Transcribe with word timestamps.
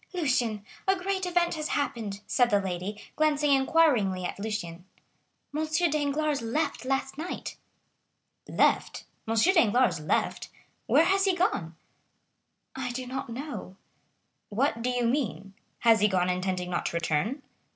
"Lucien, 0.15 0.65
a 0.87 0.95
great 0.95 1.27
event 1.27 1.53
has 1.53 1.67
happened!" 1.67 2.21
said 2.25 2.49
the 2.49 2.59
lady, 2.59 2.99
glancing 3.15 3.53
inquiringly 3.53 4.25
at 4.25 4.39
Lucien,—"M. 4.39 5.67
Danglars 5.91 6.41
left 6.41 6.85
last 6.85 7.19
night!" 7.19 7.55
"Left?—M. 8.47 9.35
Danglars 9.35 9.99
left? 9.99 10.49
Where 10.87 11.05
has 11.05 11.25
he 11.25 11.35
gone?" 11.35 11.75
"I 12.75 12.91
do 12.93 13.05
not 13.05 13.29
know." 13.29 13.75
"What 14.49 14.81
do 14.81 14.89
you 14.89 15.05
mean? 15.05 15.53
Has 15.81 15.99
he 15.99 16.07
gone 16.07 16.31
intending 16.31 16.71
not 16.71 16.87
to 16.87 16.97
return?" 16.97 17.43